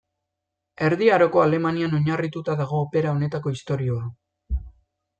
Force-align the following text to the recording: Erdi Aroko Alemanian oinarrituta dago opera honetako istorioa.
Erdi 0.87 1.09
Aroko 1.17 1.43
Alemanian 1.43 1.95
oinarrituta 1.99 2.57
dago 2.65 2.83
opera 2.89 3.15
honetako 3.19 3.57
istorioa. 3.61 4.61